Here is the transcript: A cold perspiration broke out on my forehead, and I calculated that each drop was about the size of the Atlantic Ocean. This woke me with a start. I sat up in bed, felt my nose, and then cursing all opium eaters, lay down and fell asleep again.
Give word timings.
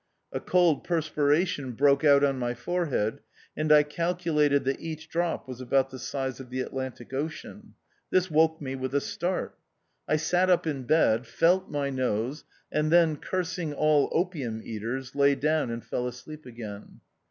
A 0.33 0.39
cold 0.39 0.83
perspiration 0.83 1.73
broke 1.73 2.03
out 2.03 2.23
on 2.23 2.39
my 2.39 2.55
forehead, 2.55 3.19
and 3.55 3.71
I 3.71 3.83
calculated 3.83 4.63
that 4.65 4.79
each 4.81 5.09
drop 5.09 5.47
was 5.47 5.61
about 5.61 5.91
the 5.91 5.99
size 5.99 6.39
of 6.39 6.49
the 6.49 6.61
Atlantic 6.61 7.13
Ocean. 7.13 7.75
This 8.09 8.31
woke 8.31 8.59
me 8.59 8.75
with 8.75 8.95
a 8.95 8.99
start. 8.99 9.59
I 10.07 10.15
sat 10.15 10.49
up 10.49 10.65
in 10.65 10.85
bed, 10.85 11.27
felt 11.27 11.69
my 11.69 11.91
nose, 11.91 12.45
and 12.71 12.91
then 12.91 13.15
cursing 13.17 13.73
all 13.75 14.09
opium 14.11 14.63
eaters, 14.65 15.13
lay 15.13 15.35
down 15.35 15.69
and 15.69 15.85
fell 15.85 16.07
asleep 16.07 16.47
again. 16.47 17.01